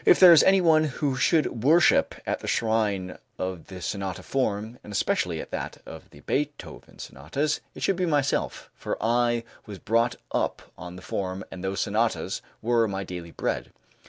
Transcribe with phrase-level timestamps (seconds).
[0.03, 4.79] If there is any one who should worship at the shrine of the sonata form,
[4.83, 9.77] and especially at that of the Beethoven sonatas, it should be myself, for I was
[9.77, 13.71] brought up on the form and those sonatas were my daily bread.